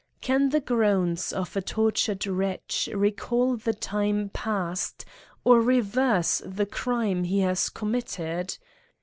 [0.19, 4.95] Can the groans of a tortured wretch recal the time pasi,
[5.43, 8.57] or reverse the crime he has committed